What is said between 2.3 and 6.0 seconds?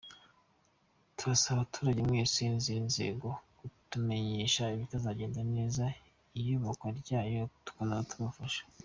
n’izindi nzego kutumenyesha ibitazagenda neza